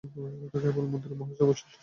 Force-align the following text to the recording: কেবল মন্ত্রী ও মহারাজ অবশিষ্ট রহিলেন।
কেবল 0.53 0.85
মন্ত্রী 0.91 1.11
ও 1.11 1.19
মহারাজ 1.19 1.39
অবশিষ্ট 1.41 1.65
রহিলেন। 1.65 1.79